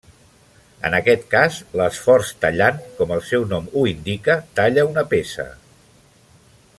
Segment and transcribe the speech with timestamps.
[0.87, 5.47] En aquest cas, l'esforç tallant, com el seu nom ho indica, talla una peça.